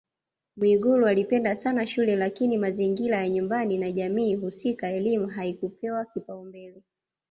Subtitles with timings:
[0.57, 6.83] Mwigulu alipenda sana shule lakini mazingira ya nyumbani na jamii husika elimu haikupewa kipaumbele